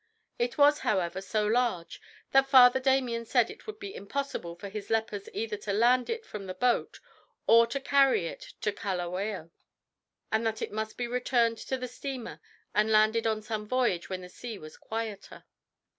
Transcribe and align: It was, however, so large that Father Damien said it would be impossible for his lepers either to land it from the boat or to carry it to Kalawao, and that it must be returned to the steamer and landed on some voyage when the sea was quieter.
It 0.39 0.57
was, 0.57 0.79
however, 0.79 1.21
so 1.21 1.45
large 1.45 2.01
that 2.31 2.49
Father 2.49 2.79
Damien 2.79 3.23
said 3.23 3.51
it 3.51 3.67
would 3.67 3.77
be 3.79 3.93
impossible 3.93 4.55
for 4.55 4.67
his 4.67 4.89
lepers 4.89 5.29
either 5.31 5.57
to 5.57 5.73
land 5.73 6.09
it 6.09 6.25
from 6.25 6.47
the 6.47 6.55
boat 6.55 6.99
or 7.45 7.67
to 7.67 7.79
carry 7.79 8.25
it 8.25 8.53
to 8.61 8.71
Kalawao, 8.71 9.51
and 10.31 10.43
that 10.43 10.59
it 10.59 10.71
must 10.71 10.97
be 10.97 11.05
returned 11.05 11.59
to 11.59 11.77
the 11.77 11.87
steamer 11.87 12.41
and 12.73 12.91
landed 12.91 13.27
on 13.27 13.43
some 13.43 13.67
voyage 13.67 14.09
when 14.09 14.21
the 14.21 14.27
sea 14.29 14.57
was 14.57 14.75
quieter. 14.75 15.45